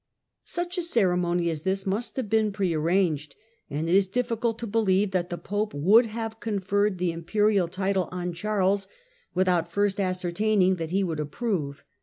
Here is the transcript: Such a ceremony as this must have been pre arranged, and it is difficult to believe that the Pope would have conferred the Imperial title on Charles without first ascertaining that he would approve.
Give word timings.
Such 0.47 0.79
a 0.79 0.81
ceremony 0.81 1.51
as 1.51 1.61
this 1.61 1.85
must 1.85 2.15
have 2.15 2.27
been 2.27 2.51
pre 2.51 2.73
arranged, 2.73 3.35
and 3.69 3.87
it 3.87 3.93
is 3.93 4.07
difficult 4.07 4.57
to 4.57 4.65
believe 4.65 5.11
that 5.11 5.29
the 5.29 5.37
Pope 5.37 5.75
would 5.75 6.07
have 6.07 6.39
conferred 6.39 6.97
the 6.97 7.11
Imperial 7.11 7.67
title 7.67 8.09
on 8.11 8.33
Charles 8.33 8.87
without 9.35 9.71
first 9.71 9.99
ascertaining 9.99 10.77
that 10.77 10.89
he 10.89 11.03
would 11.03 11.19
approve. 11.19 11.83